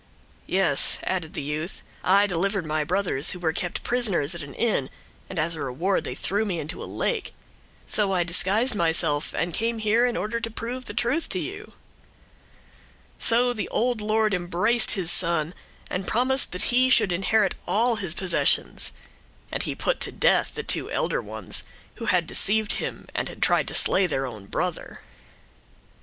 [0.47, 4.89] "Yes," added the youth, "I delivered my brothers, who were kept prisoners in an inn,
[5.29, 7.35] and as a reward they threw me into a lake.
[7.85, 11.73] So I disguised myself and came here in order to prove the truth to you.
[13.19, 15.53] So the old lord embraced his son
[15.87, 18.93] and promised that he should inherit all his possessions,
[19.51, 21.63] and he put to death the two elder ones,
[21.97, 25.01] who had deceived him and had tried to slay their own brother.